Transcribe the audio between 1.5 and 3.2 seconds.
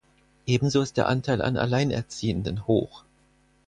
Alleinerziehenden hoch.